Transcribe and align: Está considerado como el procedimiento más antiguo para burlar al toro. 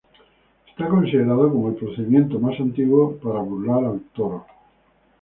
Está 0.67 0.89
considerado 0.89 1.47
como 1.51 1.69
el 1.69 1.75
procedimiento 1.75 2.39
más 2.39 2.59
antiguo 2.59 3.17
para 3.19 3.37
burlar 3.39 3.85
al 3.85 4.01
toro. 4.15 4.47